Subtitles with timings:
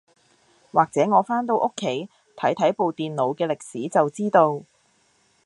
[0.71, 4.63] 或者我返到屋企睇睇部電腦嘅歷史就知道